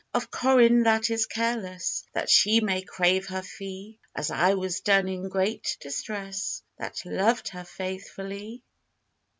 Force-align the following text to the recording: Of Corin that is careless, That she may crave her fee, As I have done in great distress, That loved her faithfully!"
Of 0.15 0.31
Corin 0.31 0.81
that 0.81 1.11
is 1.11 1.27
careless, 1.27 2.03
That 2.13 2.27
she 2.27 2.59
may 2.59 2.81
crave 2.81 3.27
her 3.27 3.43
fee, 3.43 3.99
As 4.15 4.31
I 4.31 4.49
have 4.59 4.83
done 4.83 5.07
in 5.07 5.29
great 5.29 5.77
distress, 5.79 6.63
That 6.79 7.05
loved 7.05 7.49
her 7.49 7.63
faithfully!" 7.65 8.63